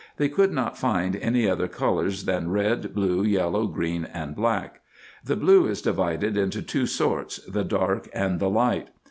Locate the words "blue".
2.95-3.23, 5.35-5.67